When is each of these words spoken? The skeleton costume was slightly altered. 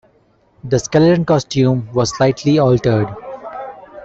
The 0.63 0.79
skeleton 0.79 1.25
costume 1.25 1.87
was 1.93 2.17
slightly 2.17 2.57
altered. 2.57 3.07